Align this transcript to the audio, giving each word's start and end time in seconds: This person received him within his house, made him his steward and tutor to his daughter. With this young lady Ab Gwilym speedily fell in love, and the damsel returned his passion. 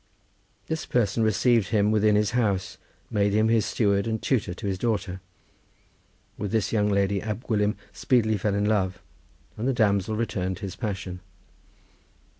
This 0.65 0.87
person 0.87 1.21
received 1.21 1.67
him 1.67 1.91
within 1.91 2.15
his 2.15 2.31
house, 2.31 2.79
made 3.11 3.33
him 3.33 3.49
his 3.49 3.67
steward 3.67 4.07
and 4.07 4.19
tutor 4.19 4.55
to 4.55 4.65
his 4.65 4.79
daughter. 4.79 5.21
With 6.39 6.51
this 6.51 6.73
young 6.73 6.89
lady 6.89 7.21
Ab 7.21 7.45
Gwilym 7.45 7.75
speedily 7.93 8.37
fell 8.37 8.55
in 8.55 8.65
love, 8.65 8.99
and 9.57 9.67
the 9.67 9.73
damsel 9.73 10.15
returned 10.15 10.57
his 10.57 10.75
passion. 10.75 11.19